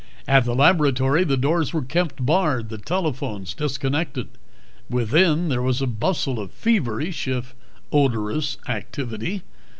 [0.27, 4.29] At the laboratory the doors were kept barred, the telephones disconnected.
[4.89, 7.53] Within, there was a bustle of feverish if
[7.91, 9.43] odorous activity.